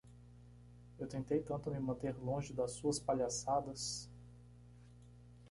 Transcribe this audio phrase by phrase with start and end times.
[0.97, 4.09] Eu tentei tanto me manter longe das suas palhaçadas.